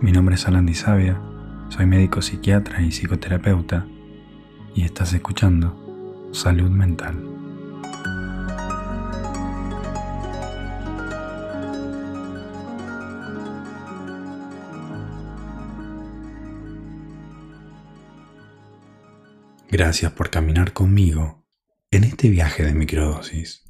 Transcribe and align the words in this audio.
Mi 0.00 0.12
nombre 0.12 0.34
es 0.34 0.46
Alan 0.48 0.74
Sabia, 0.74 1.20
soy 1.68 1.84
médico 1.84 2.22
psiquiatra 2.22 2.80
y 2.80 2.90
psicoterapeuta 2.90 3.86
y 4.74 4.84
estás 4.84 5.12
escuchando 5.12 6.30
Salud 6.32 6.70
Mental. 6.70 7.22
Gracias 19.70 20.12
por 20.12 20.30
caminar 20.30 20.72
conmigo 20.72 21.44
en 21.90 22.04
este 22.04 22.30
viaje 22.30 22.64
de 22.64 22.72
microdosis. 22.72 23.69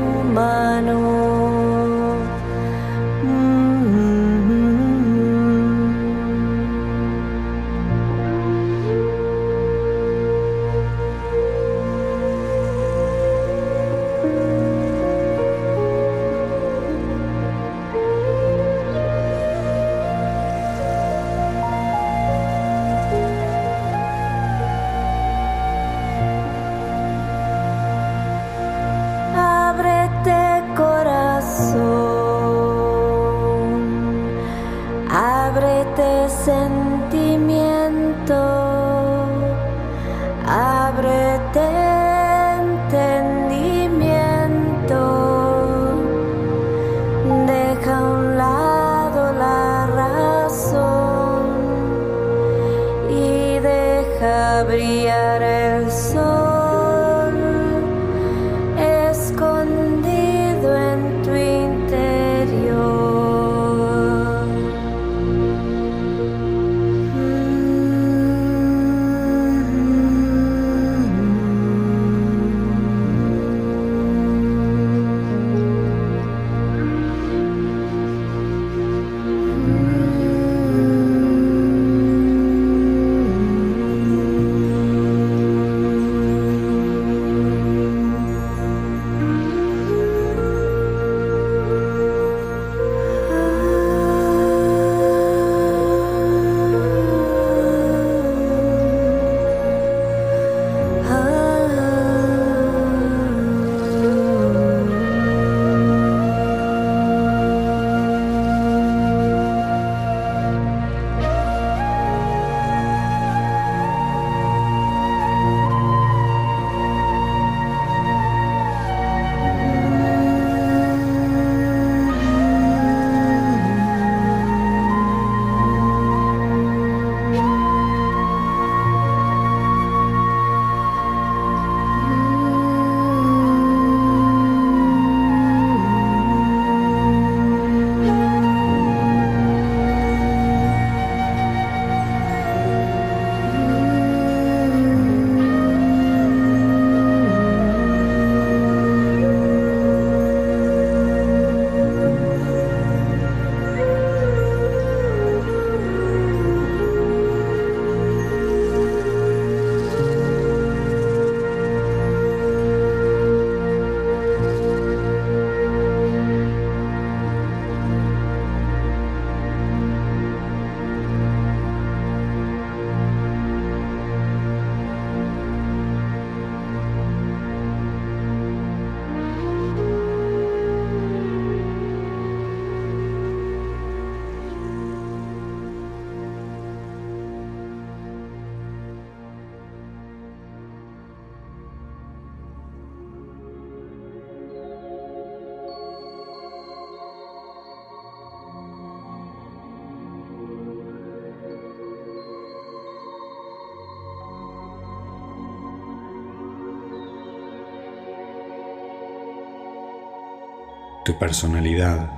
Tu 211.03 211.17
personalidad 211.17 212.11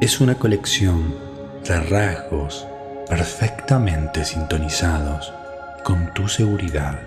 es 0.00 0.22
una 0.22 0.34
colección 0.36 1.14
de 1.68 1.80
rasgos 1.80 2.66
perfectamente 3.06 4.24
sintonizados 4.24 5.30
con 5.84 6.14
tu 6.14 6.26
seguridad. 6.26 6.98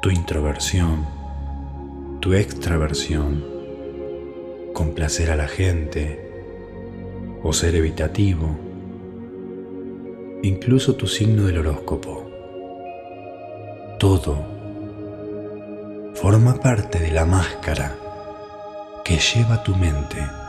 Tu 0.00 0.10
introversión, 0.10 1.04
tu 2.20 2.34
extraversión, 2.34 3.59
complacer 4.80 5.30
a 5.30 5.36
la 5.36 5.46
gente 5.46 6.18
o 7.42 7.52
ser 7.52 7.74
evitativo, 7.74 8.48
incluso 10.42 10.94
tu 10.94 11.06
signo 11.06 11.42
del 11.42 11.58
horóscopo. 11.58 12.30
Todo 13.98 14.42
forma 16.14 16.54
parte 16.60 16.98
de 16.98 17.10
la 17.10 17.26
máscara 17.26 17.94
que 19.04 19.18
lleva 19.18 19.62
tu 19.62 19.76
mente 19.76 20.39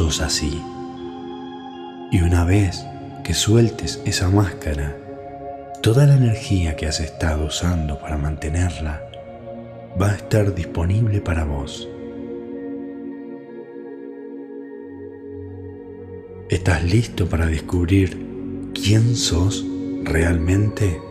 sos 0.00 0.22
así. 0.22 0.62
Y 2.10 2.22
una 2.22 2.46
vez 2.46 2.86
que 3.22 3.34
sueltes 3.34 4.00
esa 4.06 4.30
máscara, 4.30 4.96
toda 5.82 6.06
la 6.06 6.14
energía 6.14 6.74
que 6.74 6.86
has 6.86 7.00
estado 7.00 7.44
usando 7.44 7.98
para 7.98 8.16
mantenerla 8.16 9.02
va 10.00 10.12
a 10.12 10.14
estar 10.14 10.54
disponible 10.54 11.20
para 11.20 11.44
vos. 11.44 11.86
¿Estás 16.48 16.82
listo 16.82 17.28
para 17.28 17.44
descubrir 17.44 18.70
quién 18.72 19.14
sos 19.14 19.62
realmente? 20.04 21.09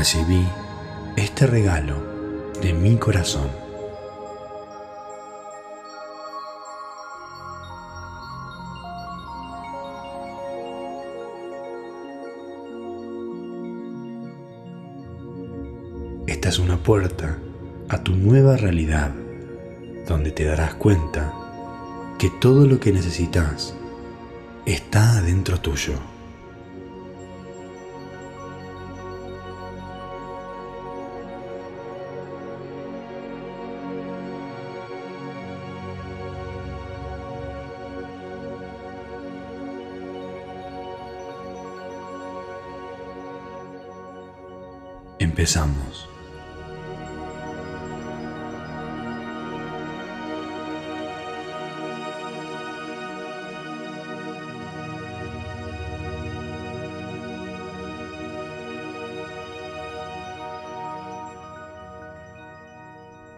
Recibí 0.00 0.48
este 1.14 1.46
regalo 1.46 2.02
de 2.62 2.72
mi 2.72 2.96
corazón. 2.96 3.50
Esta 16.26 16.48
es 16.48 16.58
una 16.58 16.78
puerta 16.78 17.36
a 17.90 18.02
tu 18.02 18.16
nueva 18.16 18.56
realidad, 18.56 19.10
donde 20.08 20.30
te 20.30 20.44
darás 20.44 20.76
cuenta 20.76 21.34
que 22.18 22.30
todo 22.40 22.64
lo 22.66 22.80
que 22.80 22.90
necesitas 22.90 23.74
está 24.64 25.18
adentro 25.18 25.60
tuyo. 25.60 26.09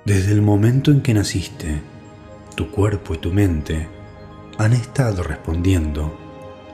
Desde 0.04 0.32
el 0.32 0.42
momento 0.42 0.90
en 0.90 1.02
que 1.02 1.14
naciste, 1.14 1.80
tu 2.56 2.70
cuerpo 2.72 3.14
y 3.14 3.18
tu 3.18 3.32
mente 3.32 3.86
han 4.58 4.72
estado 4.72 5.22
respondiendo 5.22 6.18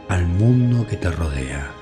al 0.08 0.26
mundo 0.26 0.86
que 0.86 0.96
te 0.96 1.10
rodea. 1.10 1.77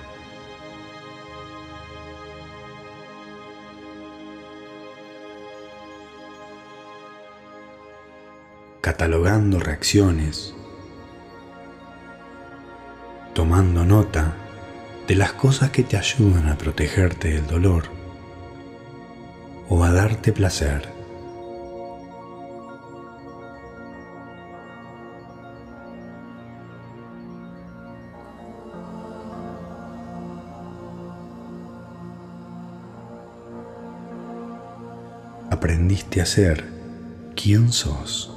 Catalogando 8.97 9.61
reacciones, 9.61 10.55
tomando 13.35 13.85
nota 13.85 14.33
de 15.07 15.15
las 15.15 15.35
cosas 15.35 15.69
que 15.69 15.83
te 15.83 15.99
ayudan 15.99 16.49
a 16.49 16.57
protegerte 16.57 17.29
del 17.29 17.47
dolor 17.47 17.85
o 19.69 19.85
a 19.85 19.93
darte 19.93 20.33
placer. 20.33 20.88
Aprendiste 35.50 36.23
a 36.23 36.25
ser 36.25 36.65
quien 37.35 37.71
sos. 37.71 38.36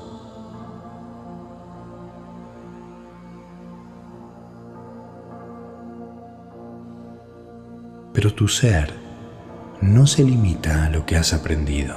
Pero 8.13 8.33
tu 8.33 8.47
ser 8.47 8.93
no 9.81 10.07
se 10.07 10.23
limita 10.23 10.85
a 10.85 10.89
lo 10.89 11.05
que 11.05 11.15
has 11.15 11.33
aprendido. 11.33 11.95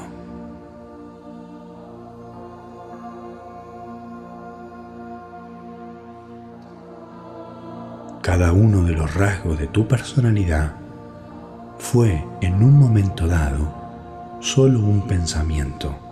Cada 8.22 8.52
uno 8.52 8.84
de 8.84 8.92
los 8.92 9.14
rasgos 9.14 9.58
de 9.58 9.66
tu 9.66 9.88
personalidad 9.88 10.74
fue 11.78 12.24
en 12.40 12.62
un 12.62 12.78
momento 12.78 13.26
dado 13.26 14.38
solo 14.40 14.80
un 14.80 15.06
pensamiento. 15.08 16.11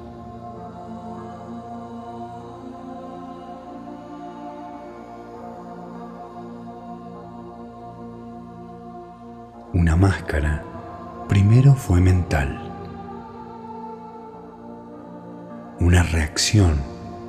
Máscara 10.01 10.65
primero 11.29 11.75
fue 11.75 12.01
mental. 12.01 12.59
Una 15.79 16.03
reacción 16.03 16.81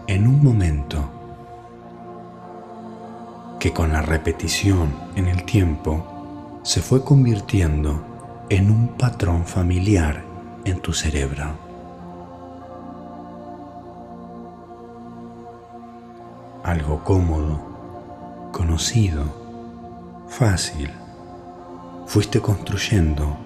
en 0.07 0.25
un 0.25 0.41
momento 0.41 1.11
que 3.59 3.73
con 3.73 3.91
la 3.91 4.01
repetición 4.01 4.93
en 5.17 5.27
el 5.27 5.43
tiempo 5.43 6.61
se 6.63 6.81
fue 6.81 7.03
convirtiendo 7.03 8.05
en 8.47 8.71
un 8.71 8.87
patrón 8.97 9.45
familiar 9.45 10.23
en 10.63 10.79
tu 10.79 10.93
cerebro. 10.93 11.51
Algo 16.63 17.03
cómodo, 17.03 17.59
conocido, 18.53 19.25
fácil 20.29 21.00
fuiste 22.11 22.41
construyendo 22.41 23.37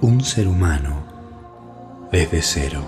un 0.00 0.20
ser 0.20 0.48
humano 0.48 1.04
desde 2.10 2.42
cero. 2.42 2.82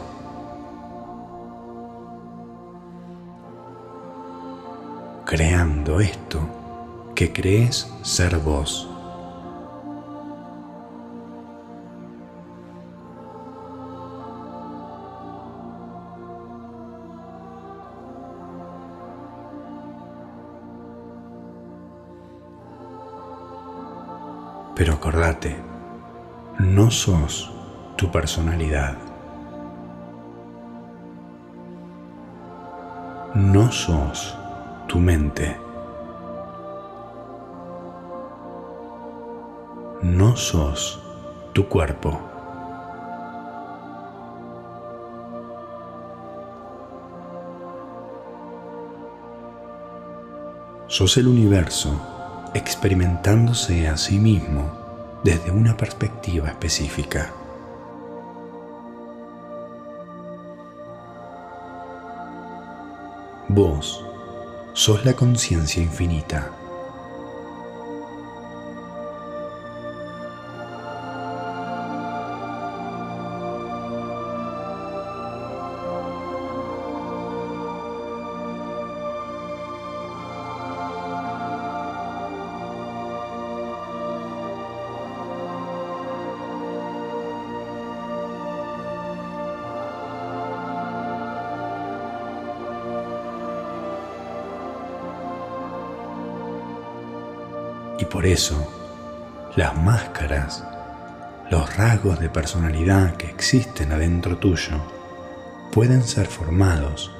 Creando 5.25 6.01
esto 6.01 6.41
que 7.15 7.33
crees 7.33 7.89
ser 8.03 8.41
vos. 8.41 8.88
No 26.61 26.93
sos 26.93 27.51
tu 27.97 28.09
personalidad. 28.09 28.97
No 33.35 33.73
sos 33.73 34.39
tu 34.87 35.01
mente. 35.01 35.57
No 40.03 40.37
sos 40.37 41.03
tu 41.53 41.69
cuerpo. 41.69 42.21
Sos 50.87 51.17
el 51.17 51.27
universo 51.27 51.91
experimentándose 52.55 53.89
a 53.89 53.97
sí 53.97 54.21
mismo 54.21 54.78
desde 55.23 55.51
una 55.51 55.77
perspectiva 55.77 56.49
específica. 56.49 57.33
Vos 63.49 64.05
sos 64.75 65.05
la 65.05 65.15
conciencia 65.15 65.83
infinita. 65.83 66.58
Y 97.99 98.05
por 98.05 98.27
eso, 98.27 98.57
las 99.57 99.77
máscaras, 99.77 100.65
los 101.51 101.77
rasgos 101.77 102.21
de 102.21 102.31
personalidad 102.31 103.17
que 103.17 103.27
existen 103.27 103.91
adentro 103.91 104.37
tuyo, 104.39 104.77
pueden 105.73 106.05
ser 106.05 106.27
formados 106.27 107.11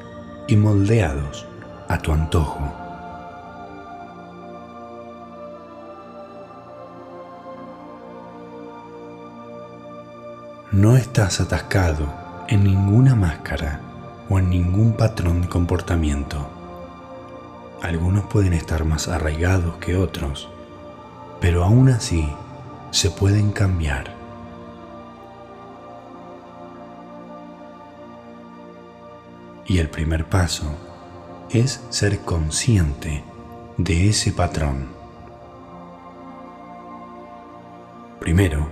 y 0.47 0.57
moldeados 0.57 1.47
a 1.89 1.99
tu 1.99 2.13
antojo. 2.13 2.73
No 10.71 10.97
estás 10.97 11.41
atascado 11.41 12.07
en 12.47 12.63
ninguna 12.63 13.17
máscara 13.17 13.81
o 14.29 14.39
en 14.39 14.49
ningún 14.49 14.93
patrón 14.93 15.43
de 15.43 15.49
comportamiento. 15.49 16.49
Algunos 17.83 18.27
pueden 18.27 18.53
estar 18.53 18.85
más 18.85 19.09
arraigados 19.09 19.77
que 19.79 19.97
otros 19.97 20.49
pero 21.41 21.65
aún 21.65 21.89
así 21.89 22.29
se 22.91 23.11
pueden 23.11 23.53
cambiar. 23.53 24.17
Y 29.67 29.79
el 29.79 29.91
primer 29.91 30.25
paso 30.25 30.67
es 31.51 31.85
ser 31.91 32.21
consciente 32.21 33.23
de 33.77 34.09
ese 34.09 34.33
patrón. 34.33 34.89
Primero, 38.19 38.69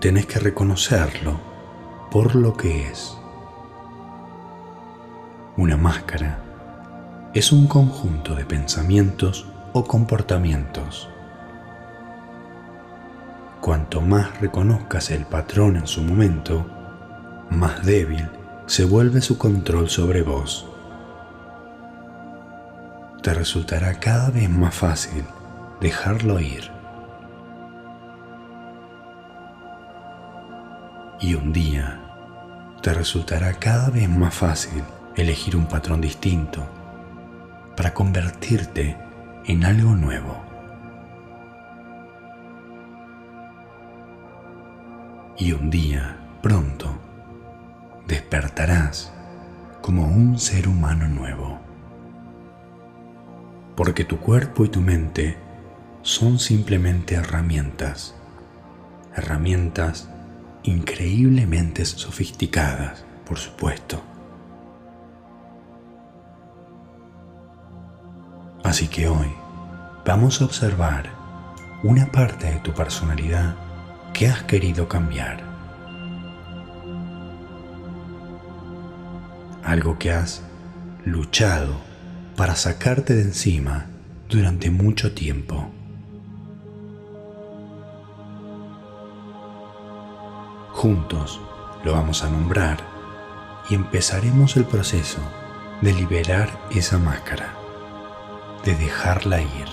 tenés 0.00 0.26
que 0.26 0.40
reconocerlo 0.40 1.40
por 2.10 2.34
lo 2.34 2.56
que 2.56 2.88
es. 2.88 3.16
Una 5.56 5.76
máscara 5.76 6.40
es 7.32 7.52
un 7.52 7.68
conjunto 7.68 8.34
de 8.34 8.44
pensamientos 8.44 9.46
o 9.72 9.84
comportamientos 9.84 11.08
Cuanto 13.64 14.02
más 14.02 14.42
reconozcas 14.42 15.10
el 15.10 15.24
patrón 15.24 15.76
en 15.76 15.86
su 15.86 16.02
momento, 16.02 16.66
más 17.48 17.82
débil 17.82 18.28
se 18.66 18.84
vuelve 18.84 19.22
su 19.22 19.38
control 19.38 19.88
sobre 19.88 20.20
vos. 20.20 20.68
Te 23.22 23.32
resultará 23.32 23.98
cada 24.00 24.28
vez 24.28 24.50
más 24.50 24.74
fácil 24.74 25.24
dejarlo 25.80 26.40
ir. 26.40 26.70
Y 31.22 31.34
un 31.34 31.50
día 31.54 32.02
te 32.82 32.92
resultará 32.92 33.54
cada 33.54 33.88
vez 33.88 34.10
más 34.10 34.34
fácil 34.34 34.84
elegir 35.16 35.56
un 35.56 35.64
patrón 35.64 36.02
distinto 36.02 36.68
para 37.78 37.94
convertirte 37.94 38.98
en 39.46 39.64
algo 39.64 39.94
nuevo. 39.94 40.43
Y 45.36 45.50
un 45.52 45.68
día, 45.68 46.16
pronto, 46.42 46.96
despertarás 48.06 49.12
como 49.82 50.06
un 50.06 50.38
ser 50.38 50.68
humano 50.68 51.08
nuevo. 51.08 51.58
Porque 53.74 54.04
tu 54.04 54.20
cuerpo 54.20 54.64
y 54.64 54.68
tu 54.68 54.80
mente 54.80 55.36
son 56.02 56.38
simplemente 56.38 57.16
herramientas, 57.16 58.14
herramientas 59.16 60.08
increíblemente 60.62 61.84
sofisticadas, 61.84 63.04
por 63.26 63.38
supuesto. 63.38 64.00
Así 68.62 68.86
que 68.86 69.08
hoy 69.08 69.32
vamos 70.06 70.40
a 70.40 70.44
observar 70.44 71.10
una 71.82 72.10
parte 72.12 72.46
de 72.46 72.60
tu 72.60 72.72
personalidad 72.72 73.63
que 74.14 74.28
has 74.28 74.44
querido 74.44 74.88
cambiar. 74.88 75.42
Algo 79.64 79.98
que 79.98 80.12
has 80.12 80.42
luchado 81.04 81.74
para 82.36 82.54
sacarte 82.54 83.14
de 83.14 83.22
encima 83.22 83.86
durante 84.28 84.70
mucho 84.70 85.12
tiempo. 85.12 85.68
Juntos 90.70 91.40
lo 91.84 91.92
vamos 91.92 92.22
a 92.22 92.30
nombrar 92.30 92.78
y 93.68 93.74
empezaremos 93.74 94.56
el 94.56 94.64
proceso 94.64 95.18
de 95.80 95.92
liberar 95.92 96.50
esa 96.70 96.98
máscara, 96.98 97.52
de 98.64 98.76
dejarla 98.76 99.40
ir, 99.40 99.68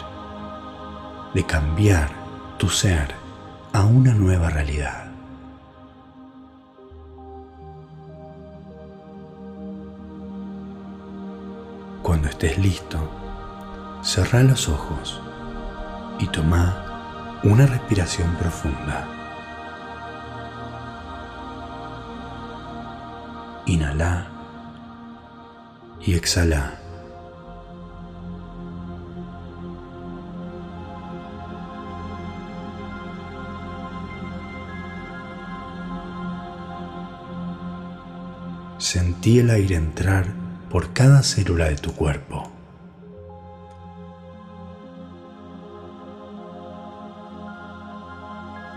de 1.35 1.45
cambiar 1.45 2.09
tu 2.57 2.69
ser 2.69 3.20
a 3.73 3.85
una 3.85 4.13
nueva 4.13 4.49
realidad. 4.49 5.05
Cuando 12.03 12.27
estés 12.27 12.57
listo, 12.57 12.97
cerrá 14.03 14.43
los 14.43 14.67
ojos 14.67 15.21
y 16.19 16.27
toma 16.27 17.39
una 17.43 17.65
respiración 17.65 18.35
profunda. 18.35 19.07
Inhala 23.65 24.27
y 26.01 26.15
exhala. 26.15 26.80
Sentí 38.93 39.39
el 39.39 39.49
aire 39.51 39.77
entrar 39.77 40.25
por 40.69 40.91
cada 40.91 41.23
célula 41.23 41.69
de 41.69 41.77
tu 41.77 41.93
cuerpo. 41.93 42.51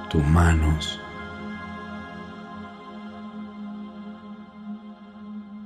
Tus 0.09 0.24
manos, 0.24 1.00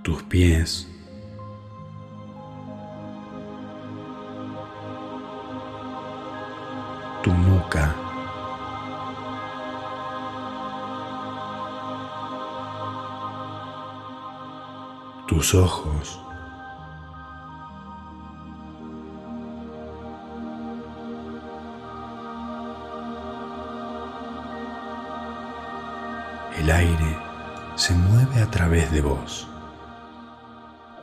tus 0.02 0.22
pies, 0.22 0.88
ojos. 15.54 16.20
El 26.58 26.70
aire 26.70 27.18
se 27.76 27.94
mueve 27.94 28.42
a 28.42 28.50
través 28.50 28.90
de 28.92 29.00
vos, 29.00 29.48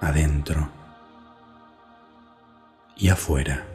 adentro 0.02 0.70
y 2.98 3.10
afuera. 3.10 3.75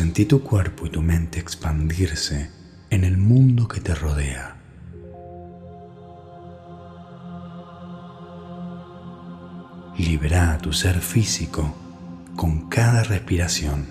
Sentí 0.00 0.24
tu 0.24 0.42
cuerpo 0.42 0.86
y 0.86 0.88
tu 0.88 1.02
mente 1.02 1.38
expandirse 1.38 2.50
en 2.88 3.04
el 3.04 3.18
mundo 3.18 3.68
que 3.68 3.82
te 3.82 3.94
rodea. 3.94 4.56
Libera 9.98 10.56
tu 10.56 10.72
ser 10.72 11.00
físico 11.00 11.74
con 12.34 12.70
cada 12.70 13.02
respiración. 13.02 13.86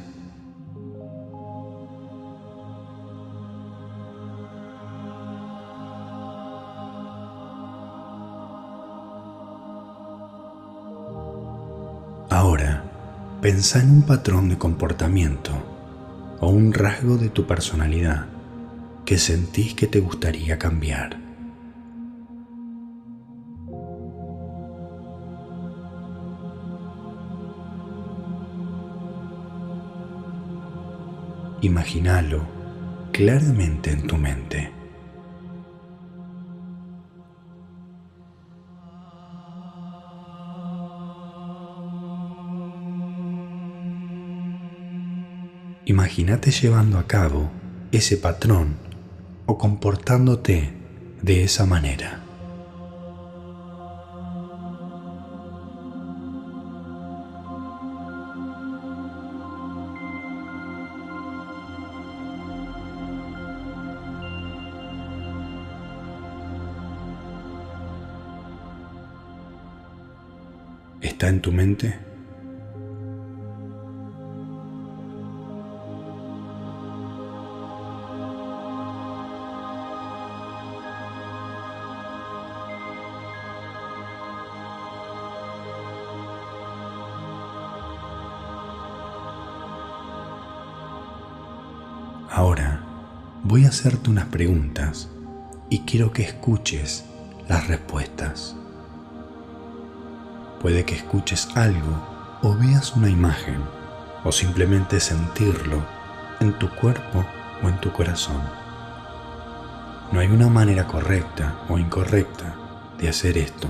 Ahora, 12.31 12.83
pensa 13.43 13.79
en 13.79 13.91
un 13.91 14.01
patrón 14.01 14.49
de 14.49 14.57
comportamiento 14.57 15.78
o 16.41 16.49
un 16.49 16.73
rasgo 16.73 17.17
de 17.17 17.29
tu 17.29 17.45
personalidad 17.45 18.27
que 19.05 19.17
sentís 19.17 19.73
que 19.73 19.87
te 19.87 19.99
gustaría 19.99 20.57
cambiar. 20.57 21.17
Imagínalo 31.61 32.41
claramente 33.11 33.91
en 33.91 34.07
tu 34.07 34.17
mente. 34.17 34.78
Imagínate 45.89 46.51
llevando 46.51 46.99
a 46.99 47.07
cabo 47.07 47.49
ese 47.91 48.15
patrón 48.15 48.75
o 49.47 49.57
comportándote 49.57 50.71
de 51.23 51.43
esa 51.43 51.65
manera. 51.65 52.21
¿Está 71.01 71.29
en 71.29 71.41
tu 71.41 71.51
mente? 71.51 72.08
voy 93.49 93.65
a 93.65 93.69
hacerte 93.69 94.11
unas 94.11 94.27
preguntas 94.27 95.09
y 95.71 95.79
quiero 95.79 96.13
que 96.13 96.21
escuches 96.21 97.05
las 97.47 97.67
respuestas. 97.67 98.55
Puede 100.61 100.85
que 100.85 100.93
escuches 100.93 101.49
algo 101.55 102.37
o 102.43 102.53
veas 102.53 102.95
una 102.95 103.09
imagen 103.09 103.59
o 104.23 104.31
simplemente 104.31 104.99
sentirlo 104.99 105.83
en 106.39 106.53
tu 106.59 106.69
cuerpo 106.75 107.25
o 107.63 107.69
en 107.69 107.81
tu 107.81 107.91
corazón. 107.91 108.39
No 110.11 110.19
hay 110.19 110.27
una 110.27 110.47
manera 110.47 110.85
correcta 110.85 111.59
o 111.69 111.79
incorrecta 111.79 112.55
de 112.99 113.09
hacer 113.09 113.35
esto. 113.35 113.67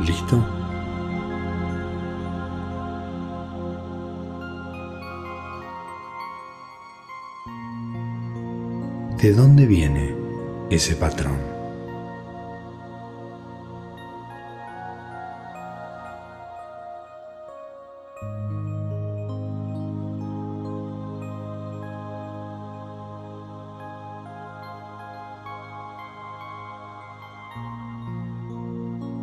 ¿Listo? 0.00 0.61
¿De 9.22 9.32
dónde 9.32 9.66
viene 9.66 10.16
ese 10.68 10.96
patrón? 10.96 11.38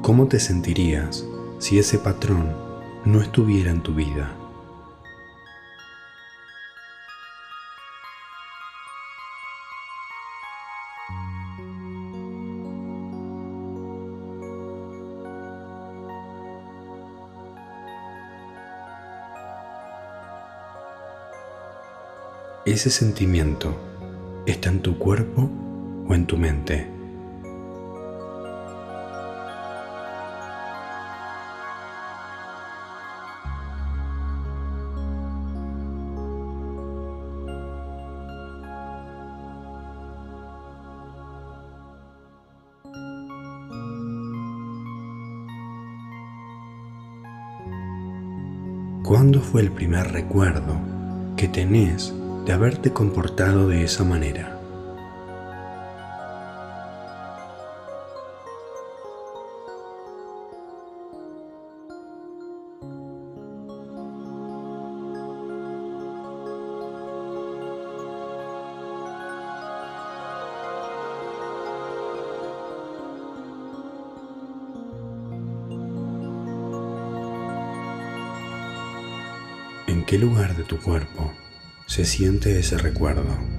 ¿Cómo 0.02 0.30
te 0.30 0.40
sentirías 0.40 1.26
si 1.58 1.78
ese 1.78 2.00
patrón 2.00 2.56
no 3.04 3.20
estuviera 3.20 3.72
en 3.72 3.84
tu 3.84 3.94
vida? 3.94 4.39
¿Ese 22.70 22.92
sentimiento 22.92 23.76
está 24.46 24.70
en 24.70 24.84
tu 24.84 25.00
cuerpo 25.00 25.50
o 26.08 26.14
en 26.14 26.28
tu 26.28 26.38
mente? 26.38 26.88
¿Cuándo 49.04 49.42
fue 49.42 49.62
el 49.62 49.72
primer 49.72 50.12
recuerdo 50.12 50.80
que 51.36 51.48
tenés 51.48 52.14
de 52.46 52.54
haberte 52.54 52.92
comportado 52.92 53.68
de 53.68 53.84
esa 53.84 54.04
manera? 54.04 54.56
¿En 79.88 80.06
qué 80.06 80.18
lugar 80.18 80.56
de 80.56 80.64
tu 80.64 80.78
cuerpo 80.80 81.29
se 81.90 82.06
siente 82.06 82.60
ese 82.60 82.78
recuerdo? 82.78 83.59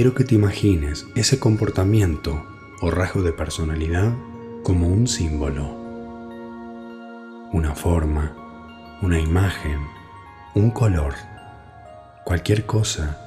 Quiero 0.00 0.14
que 0.14 0.24
te 0.24 0.34
imagines 0.34 1.06
ese 1.14 1.38
comportamiento 1.38 2.42
o 2.80 2.90
rasgo 2.90 3.20
de 3.20 3.34
personalidad 3.34 4.14
como 4.62 4.88
un 4.88 5.06
símbolo, 5.06 5.68
una 7.52 7.74
forma, 7.74 8.34
una 9.02 9.20
imagen, 9.20 9.78
un 10.54 10.70
color, 10.70 11.12
cualquier 12.24 12.64
cosa 12.64 13.18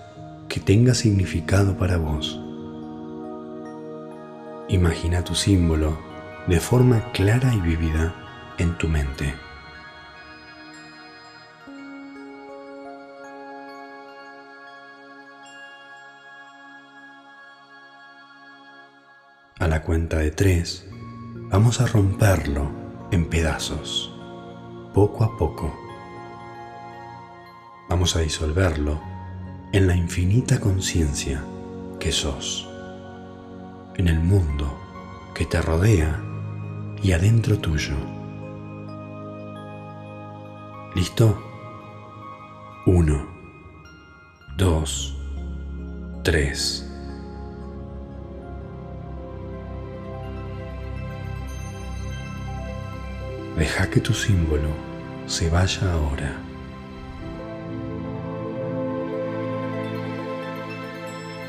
que 0.50 0.60
tenga 0.60 0.96
significado 0.96 1.78
para 1.78 1.98
vos. 1.98 2.42
Imagina 4.68 5.24
tu 5.24 5.36
símbolo 5.36 6.00
de 6.48 6.60
forma 6.60 7.12
clara 7.12 7.54
y 7.54 7.60
vívida 7.60 8.16
en 8.58 8.76
tu 8.80 8.88
mente. 8.88 9.36
Cuenta 19.84 20.20
de 20.20 20.32
tres, 20.32 20.88
vamos 21.50 21.82
a 21.82 21.88
romperlo 21.88 22.72
en 23.12 23.30
pedazos, 23.30 24.14
poco 24.94 25.26
a 25.26 25.38
poco. 25.38 25.74
Vamos 27.90 28.16
a 28.16 28.22
disolverlo 28.22 29.02
en 29.74 29.88
la 29.88 29.96
infinita 29.96 30.60
conciencia 30.60 31.44
que 32.00 32.12
sos, 32.12 32.68
en 33.96 34.08
el 34.08 34.20
mundo 34.20 34.80
que 35.36 35.46
te 35.46 35.62
rodea 35.62 36.22
y 37.02 37.12
adentro 37.12 37.60
tuyo. 37.60 37.96
¿Listo? 40.96 41.44
Uno, 42.86 43.28
dos, 44.58 45.18
tres. 46.24 46.93
Deja 53.58 53.88
que 53.88 54.00
tu 54.00 54.14
símbolo 54.14 54.70
se 55.28 55.50
vaya 55.50 55.94
ahora. 55.94 56.36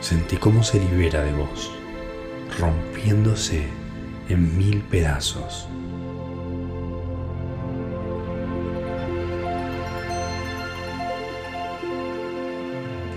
Sentí 0.00 0.36
cómo 0.36 0.62
se 0.62 0.78
libera 0.78 1.22
de 1.22 1.32
vos, 1.32 1.72
rompiéndose 2.58 3.66
en 4.28 4.58
mil 4.58 4.82
pedazos. 4.82 5.66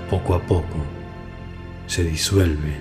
Poco 0.10 0.34
a 0.34 0.40
poco 0.40 0.78
se 1.88 2.06
disuelve 2.06 2.78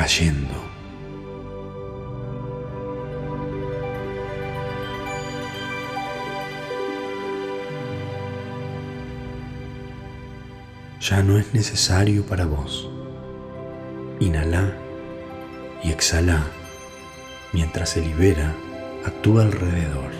cayendo. 0.00 0.54
Ya 11.02 11.22
no 11.22 11.36
es 11.36 11.52
necesario 11.52 12.24
para 12.24 12.46
vos. 12.46 12.88
Inhala 14.20 14.72
y 15.84 15.90
exhala 15.90 16.46
mientras 17.52 17.90
se 17.90 18.00
libera 18.00 18.54
a 19.04 19.10
tu 19.10 19.38
alrededor. 19.38 20.19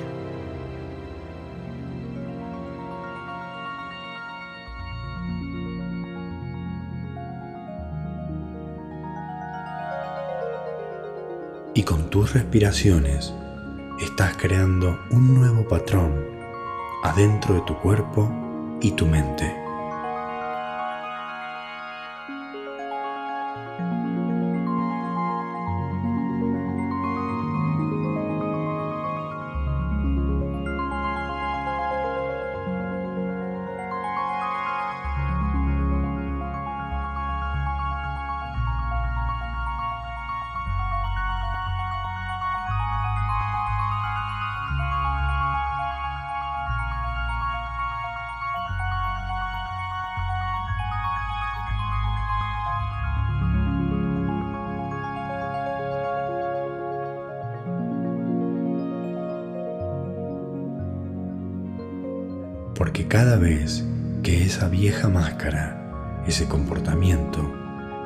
Y 11.75 11.83
con 11.83 12.11
tus 12.11 12.33
respiraciones 12.33 13.33
estás 14.01 14.37
creando 14.37 14.99
un 15.11 15.35
nuevo 15.35 15.67
patrón 15.69 16.25
adentro 17.03 17.55
de 17.55 17.61
tu 17.63 17.77
cuerpo 17.79 18.31
y 18.81 18.93
tu 18.93 19.07
mente. 19.07 19.60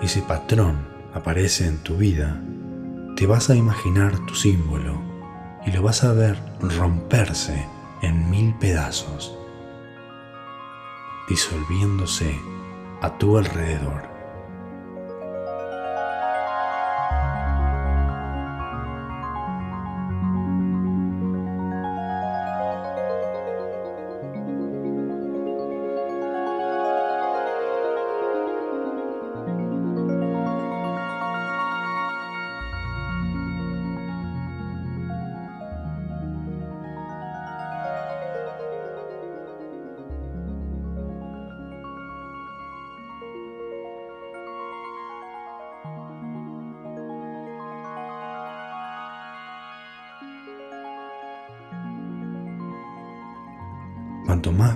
Ese 0.04 0.22
patrón 0.22 0.86
aparece 1.14 1.66
en 1.66 1.78
tu 1.78 1.96
vida, 1.96 2.40
te 3.16 3.26
vas 3.26 3.48
a 3.48 3.56
imaginar 3.56 4.18
tu 4.26 4.34
símbolo 4.34 5.00
y 5.66 5.72
lo 5.72 5.82
vas 5.82 6.04
a 6.04 6.12
ver 6.12 6.36
romperse 6.60 7.66
en 8.02 8.30
mil 8.30 8.54
pedazos, 8.58 9.36
disolviéndose 11.28 12.38
a 13.00 13.16
tu 13.16 13.38
alrededor. 13.38 14.13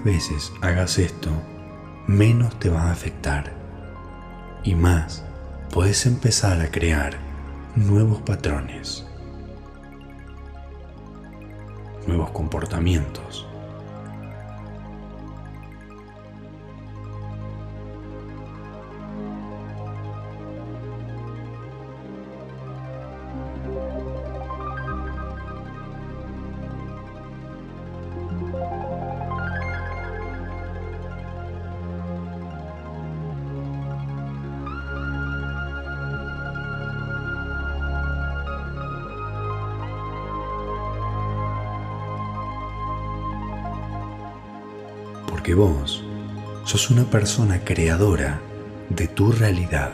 Veces 0.08 0.54
hagas 0.62 0.98
esto, 0.98 1.30
menos 2.06 2.58
te 2.58 2.70
va 2.70 2.84
a 2.84 2.92
afectar 2.92 3.52
y 4.64 4.74
más 4.74 5.22
puedes 5.70 6.06
empezar 6.06 6.62
a 6.62 6.70
crear 6.70 7.18
nuevos 7.76 8.22
patrones, 8.22 9.06
nuevos 12.06 12.30
comportamientos. 12.30 13.47
Porque 45.48 45.54
vos 45.54 46.04
sos 46.64 46.90
una 46.90 47.04
persona 47.04 47.64
creadora 47.64 48.38
de 48.90 49.08
tu 49.08 49.32
realidad. 49.32 49.92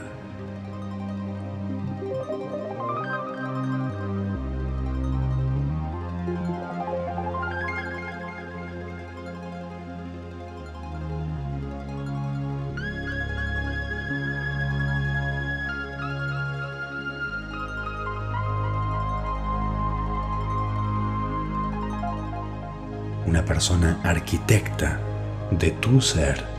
Una 23.27 23.45
persona 23.45 24.01
arquitecta 24.03 25.13
de 25.59 25.71
tu 25.71 26.01
ser. 26.01 26.54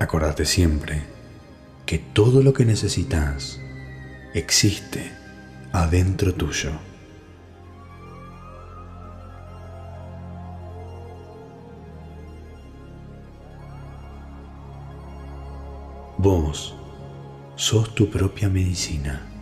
Acordate 0.00 0.44
siempre 0.44 1.02
que 1.86 1.98
todo 1.98 2.42
lo 2.42 2.52
que 2.52 2.64
necesitas 2.64 3.60
existe 4.34 5.12
adentro 5.72 6.34
tuyo. 6.34 6.72
Vos 16.18 16.74
sos 17.56 17.94
tu 17.94 18.10
propia 18.10 18.48
medicina. 18.48 19.33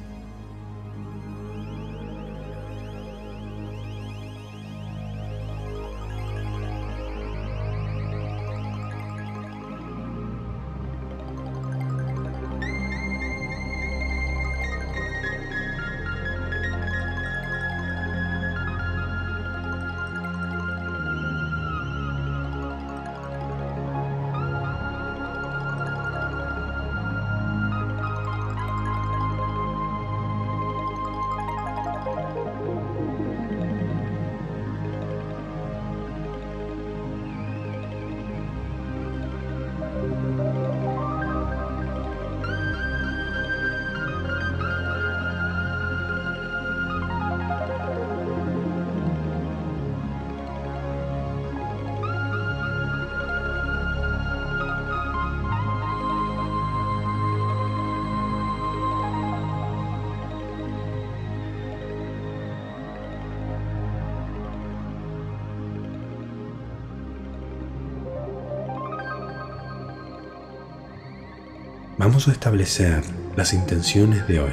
Vamos 71.99 72.27
a 72.27 72.33
establecer 72.33 73.05
las 73.37 73.53
intenciones 73.53 74.27
de 74.27 74.41
hoy. 74.41 74.51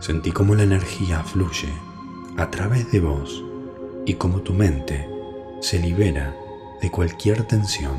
Sentí 0.00 0.32
cómo 0.32 0.56
la 0.56 0.64
energía 0.64 1.22
fluye 1.22 1.91
a 2.36 2.50
través 2.50 2.90
de 2.90 3.00
vos 3.00 3.42
y 4.06 4.14
cómo 4.14 4.40
tu 4.40 4.54
mente 4.54 5.08
se 5.60 5.78
libera 5.78 6.34
de 6.80 6.90
cualquier 6.90 7.42
tensión. 7.44 7.96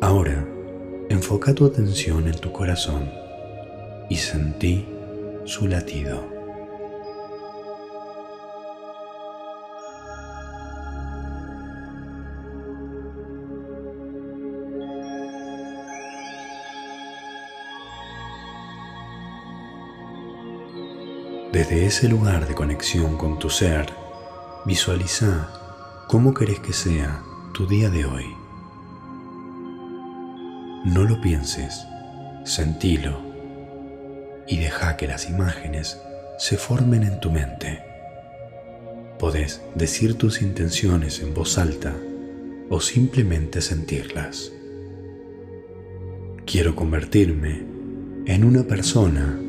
Ahora, 0.00 0.46
enfoca 1.08 1.54
tu 1.54 1.66
atención 1.66 2.26
en 2.28 2.38
tu 2.38 2.52
corazón 2.52 3.10
y 4.08 4.16
sentí 4.16 4.86
su 5.44 5.66
latido. 5.66 6.35
Desde 21.68 21.86
ese 21.86 22.08
lugar 22.08 22.46
de 22.46 22.54
conexión 22.54 23.16
con 23.16 23.40
tu 23.40 23.50
ser, 23.50 23.92
visualiza 24.66 25.50
cómo 26.06 26.32
querés 26.32 26.60
que 26.60 26.72
sea 26.72 27.24
tu 27.52 27.66
día 27.66 27.90
de 27.90 28.04
hoy. 28.04 28.24
No 30.84 31.02
lo 31.02 31.20
pienses, 31.20 31.84
sentilo 32.44 33.20
y 34.46 34.58
deja 34.58 34.96
que 34.96 35.08
las 35.08 35.28
imágenes 35.28 36.00
se 36.38 36.56
formen 36.56 37.02
en 37.02 37.18
tu 37.18 37.32
mente. 37.32 37.82
Podés 39.18 39.60
decir 39.74 40.16
tus 40.16 40.42
intenciones 40.42 41.18
en 41.18 41.34
voz 41.34 41.58
alta 41.58 41.96
o 42.70 42.80
simplemente 42.80 43.60
sentirlas. 43.60 44.52
Quiero 46.46 46.76
convertirme 46.76 47.64
en 48.26 48.44
una 48.44 48.62
persona 48.62 49.40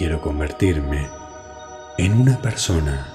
quiero 0.00 0.22
convertirme 0.22 1.10
en 1.98 2.18
una 2.18 2.40
persona 2.40 3.06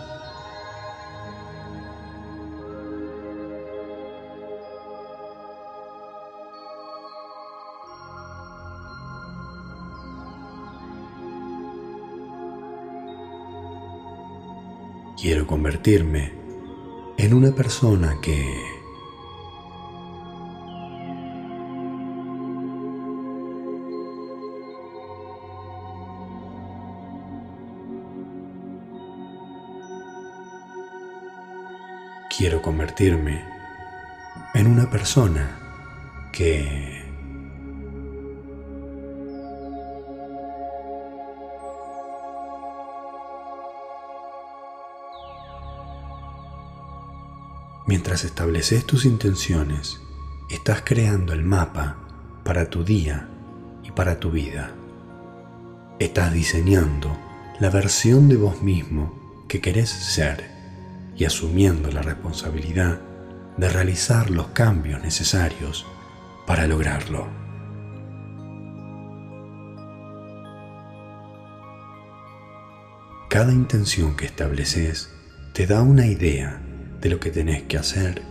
Quiero 15.19 15.47
convertirme 15.47 16.33
en 17.17 17.33
una 17.33 17.55
persona 17.55 18.19
que 18.21 18.74
quiero 32.37 32.61
convertirme 32.61 33.45
en 34.53 34.67
una 34.67 34.89
persona 34.89 35.59
que 36.31 37.03
Mientras 47.87 48.23
estableces 48.23 48.83
tus 48.83 49.05
intenciones, 49.05 50.01
estás 50.49 50.81
creando 50.83 51.33
el 51.33 51.43
mapa 51.43 51.97
para 52.43 52.67
tu 52.67 52.83
día 52.83 53.29
y 53.83 53.91
para 53.91 54.19
tu 54.19 54.31
vida. 54.31 54.71
Estás 55.99 56.33
diseñando 56.33 57.15
la 57.59 57.69
versión 57.69 58.27
de 58.27 58.37
vos 58.37 58.63
mismo 58.63 59.45
que 59.47 59.61
querés 59.61 59.91
ser 59.91 60.54
y 61.15 61.25
asumiendo 61.25 61.91
la 61.91 62.01
responsabilidad 62.01 62.99
de 63.57 63.69
realizar 63.69 64.29
los 64.29 64.47
cambios 64.47 65.01
necesarios 65.01 65.85
para 66.45 66.67
lograrlo. 66.67 67.27
Cada 73.29 73.51
intención 73.51 74.15
que 74.15 74.25
estableces 74.25 75.09
te 75.53 75.67
da 75.67 75.81
una 75.81 76.07
idea 76.07 76.61
de 77.01 77.09
lo 77.09 77.19
que 77.19 77.31
tenés 77.31 77.63
que 77.63 77.77
hacer 77.77 78.21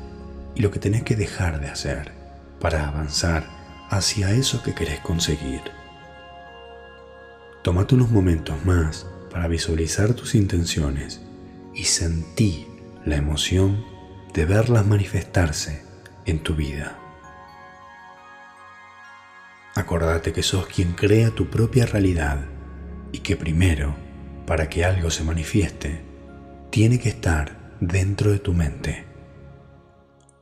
y 0.55 0.63
lo 0.63 0.71
que 0.71 0.79
tenés 0.79 1.03
que 1.03 1.17
dejar 1.17 1.61
de 1.61 1.69
hacer 1.69 2.13
para 2.61 2.89
avanzar 2.89 3.45
hacia 3.91 4.31
eso 4.31 4.63
que 4.63 4.75
querés 4.75 5.01
conseguir. 5.01 5.61
Tómate 7.63 7.95
unos 7.95 8.11
momentos 8.11 8.65
más 8.65 9.07
para 9.31 9.49
visualizar 9.49 10.15
tus 10.15 10.35
intenciones 10.35 11.21
y 11.75 11.85
sentí 11.85 12.67
la 13.05 13.17
emoción 13.17 13.85
de 14.33 14.47
verlas 14.47 14.87
manifestarse 14.87 15.85
en 16.25 16.43
tu 16.43 16.55
vida. 16.55 16.99
Acordate 19.75 20.33
que 20.33 20.43
sos 20.43 20.67
quien 20.67 20.93
crea 20.93 21.31
tu 21.31 21.51
propia 21.51 21.85
realidad 21.85 22.47
y 23.13 23.19
que 23.19 23.37
primero, 23.37 23.95
para 24.47 24.69
que 24.69 24.85
algo 24.85 25.11
se 25.11 25.25
manifieste, 25.25 26.03
tiene 26.71 26.99
que 26.99 27.11
estar 27.11 27.77
dentro 27.81 28.31
de 28.31 28.39
tu 28.39 28.55
mente. 28.55 29.05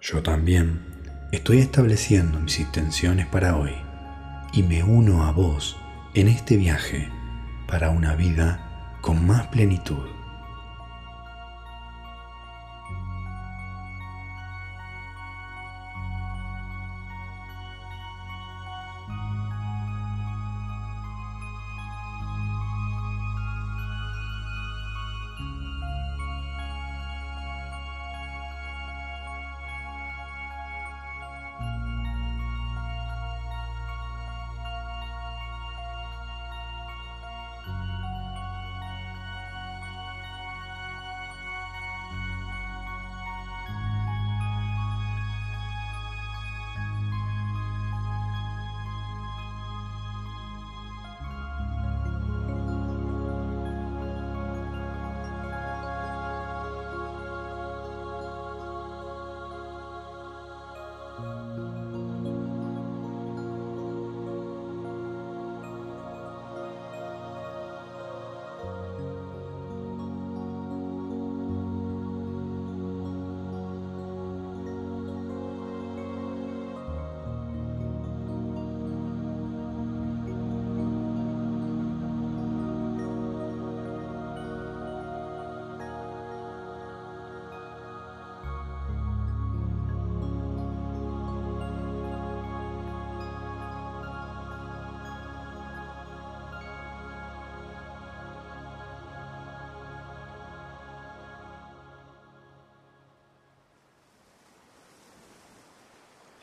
Yo 0.01 0.23
también 0.23 0.87
estoy 1.33 1.59
estableciendo 1.59 2.39
mis 2.39 2.61
intenciones 2.61 3.27
para 3.27 3.57
hoy 3.57 3.75
y 4.53 4.63
me 4.63 4.85
uno 4.85 5.25
a 5.25 5.33
vos 5.33 5.77
en 6.15 6.29
este 6.29 6.57
viaje 6.57 7.09
para 7.67 7.91
una 7.91 8.15
vida 8.15 8.99
con 9.01 9.27
más 9.27 9.49
plenitud. 9.49 10.22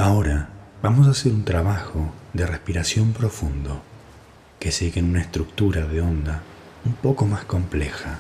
Ahora 0.01 0.47
vamos 0.81 1.07
a 1.07 1.11
hacer 1.11 1.33
un 1.33 1.43
trabajo 1.43 2.13
de 2.31 2.45
respiración 2.45 3.11
profundo 3.11 3.81
que 4.57 4.71
siguen 4.71 5.09
una 5.09 5.19
estructura 5.19 5.87
de 5.87 5.99
onda 5.99 6.41
un 6.85 6.93
poco 6.93 7.25
más 7.25 7.43
compleja. 7.43 8.19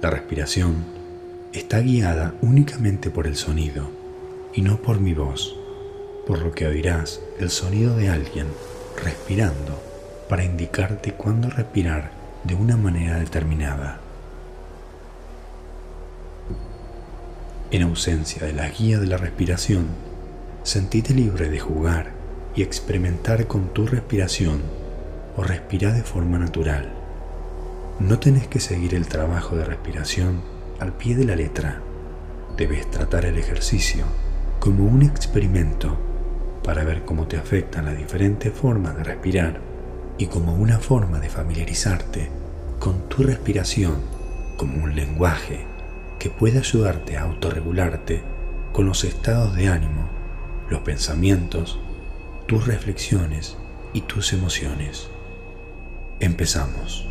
La 0.00 0.08
respiración 0.08 0.84
está 1.52 1.80
guiada 1.80 2.32
únicamente 2.42 3.10
por 3.10 3.26
el 3.26 3.34
sonido 3.34 3.90
y 4.54 4.62
no 4.62 4.80
por 4.80 5.00
mi 5.00 5.12
voz, 5.12 5.56
por 6.28 6.38
lo 6.38 6.52
que 6.52 6.68
oirás 6.68 7.20
el 7.40 7.50
sonido 7.50 7.96
de 7.96 8.08
alguien 8.08 8.46
respirando 9.02 9.82
para 10.28 10.44
indicarte 10.44 11.14
cuándo 11.14 11.50
respirar 11.50 12.12
de 12.44 12.54
una 12.54 12.76
manera 12.76 13.18
determinada. 13.18 13.98
En 17.70 17.82
ausencia 17.82 18.46
de 18.46 18.54
la 18.54 18.70
guía 18.70 18.98
de 18.98 19.06
la 19.06 19.18
respiración, 19.18 19.88
sentíte 20.62 21.12
libre 21.12 21.50
de 21.50 21.60
jugar 21.60 22.12
y 22.56 22.62
experimentar 22.62 23.46
con 23.46 23.74
tu 23.74 23.86
respiración 23.86 24.62
o 25.36 25.42
respirar 25.42 25.92
de 25.92 26.02
forma 26.02 26.38
natural. 26.38 26.90
No 28.00 28.18
tenés 28.20 28.48
que 28.48 28.58
seguir 28.58 28.94
el 28.94 29.06
trabajo 29.06 29.54
de 29.54 29.66
respiración 29.66 30.40
al 30.80 30.94
pie 30.94 31.14
de 31.14 31.26
la 31.26 31.36
letra. 31.36 31.82
Debes 32.56 32.90
tratar 32.90 33.26
el 33.26 33.36
ejercicio 33.36 34.06
como 34.60 34.86
un 34.86 35.02
experimento 35.02 35.98
para 36.64 36.84
ver 36.84 37.04
cómo 37.04 37.28
te 37.28 37.36
afectan 37.36 37.84
las 37.84 37.98
diferentes 37.98 38.50
formas 38.50 38.96
de 38.96 39.04
respirar 39.04 39.60
y 40.16 40.28
como 40.28 40.54
una 40.54 40.78
forma 40.78 41.20
de 41.20 41.28
familiarizarte 41.28 42.30
con 42.78 43.10
tu 43.10 43.24
respiración 43.24 43.96
como 44.56 44.82
un 44.82 44.96
lenguaje 44.96 45.77
que 46.18 46.30
puede 46.30 46.58
ayudarte 46.58 47.16
a 47.16 47.22
autorregularte 47.22 48.22
con 48.72 48.86
los 48.86 49.04
estados 49.04 49.54
de 49.54 49.68
ánimo, 49.68 50.08
los 50.68 50.80
pensamientos, 50.80 51.78
tus 52.46 52.66
reflexiones 52.66 53.56
y 53.92 54.02
tus 54.02 54.32
emociones. 54.32 55.08
Empezamos. 56.20 57.06